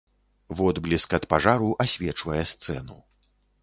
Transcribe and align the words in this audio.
Водбліск 0.61 1.15
ад 1.19 1.29
пажару 1.35 1.69
асвечвае 1.87 2.43
сцэну. 2.57 3.03